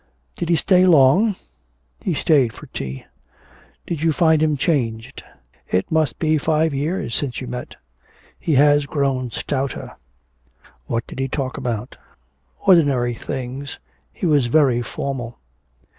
'Did 0.35 0.49
he 0.49 0.55
stay 0.55 0.83
long?' 0.83 1.35
'He 1.99 2.15
stayed 2.15 2.53
for 2.53 2.65
tea.' 2.65 3.05
'Did 3.85 4.01
you 4.01 4.11
find 4.11 4.41
him 4.41 4.57
changed? 4.57 5.21
It 5.69 5.91
must 5.91 6.17
be 6.17 6.39
five 6.39 6.73
years 6.73 7.13
since 7.13 7.39
you 7.39 7.45
met.' 7.45 7.75
'He 8.39 8.55
has 8.55 8.87
grown 8.87 9.29
stouter.' 9.29 9.95
'What 10.87 11.05
did 11.05 11.19
he 11.19 11.27
talk 11.27 11.55
about?' 11.55 11.97
'Ordinary 12.65 13.13
things. 13.13 13.77
He 14.11 14.25
was 14.25 14.47
very 14.47 14.81
formal.' 14.81 15.37